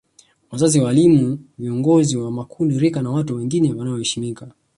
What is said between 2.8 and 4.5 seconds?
na watu wengine wanaoheshimika